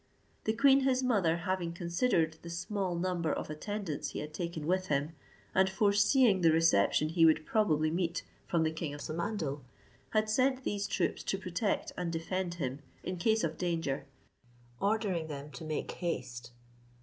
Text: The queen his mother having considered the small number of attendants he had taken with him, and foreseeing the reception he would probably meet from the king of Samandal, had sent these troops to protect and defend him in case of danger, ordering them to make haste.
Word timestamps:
The 0.45 0.53
queen 0.53 0.79
his 0.79 1.03
mother 1.03 1.37
having 1.37 1.73
considered 1.73 2.37
the 2.41 2.49
small 2.49 2.95
number 2.95 3.31
of 3.31 3.51
attendants 3.51 4.07
he 4.13 4.19
had 4.19 4.33
taken 4.33 4.65
with 4.65 4.87
him, 4.87 5.11
and 5.53 5.69
foreseeing 5.69 6.41
the 6.41 6.51
reception 6.51 7.09
he 7.09 7.23
would 7.23 7.45
probably 7.45 7.91
meet 7.91 8.23
from 8.47 8.63
the 8.63 8.71
king 8.71 8.95
of 8.95 9.01
Samandal, 9.01 9.61
had 10.09 10.27
sent 10.27 10.63
these 10.63 10.87
troops 10.87 11.21
to 11.25 11.37
protect 11.37 11.91
and 11.97 12.11
defend 12.11 12.55
him 12.55 12.79
in 13.03 13.17
case 13.17 13.43
of 13.43 13.59
danger, 13.59 14.07
ordering 14.79 15.27
them 15.27 15.51
to 15.51 15.63
make 15.63 15.91
haste. 15.91 16.49